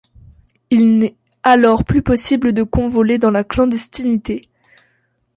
Il 0.71 0.97
n'est 0.97 1.15
alors 1.43 1.83
plus 1.83 2.01
possible 2.01 2.53
de 2.53 2.63
convoler 2.63 3.19
dans 3.19 3.29
la 3.29 3.43
clandestinité. 3.43 4.41